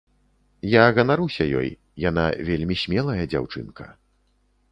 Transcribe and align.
Я 0.75 0.85
ганаруся 0.99 1.45
ёй, 1.59 1.69
яна 2.09 2.25
вельмі 2.49 2.75
смелая 2.85 3.23
дзяўчынка. 3.35 3.85